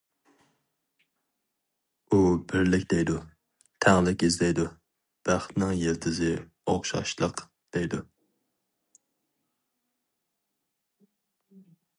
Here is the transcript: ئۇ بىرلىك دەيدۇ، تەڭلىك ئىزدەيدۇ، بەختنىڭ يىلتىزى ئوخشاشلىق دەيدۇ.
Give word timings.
ئۇ 2.15 2.19
بىرلىك 2.53 2.87
دەيدۇ، 2.93 3.17
تەڭلىك 3.87 4.25
ئىزدەيدۇ، 4.29 4.65
بەختنىڭ 5.29 5.75
يىلتىزى 5.83 6.31
ئوخشاشلىق 6.75 7.47
دەيدۇ. 7.79 8.03